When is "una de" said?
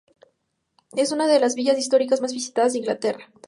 1.11-1.39